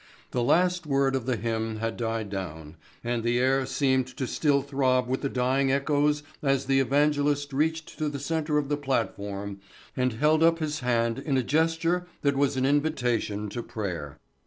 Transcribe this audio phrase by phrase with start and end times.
[0.31, 4.63] The last word of the hymn had died down and the air seemed to still
[4.63, 9.59] throb with the dying echoes as the evangelist reached to the center of the platform
[9.95, 14.17] and held up his hand in a gesture which was an invitation to prayer.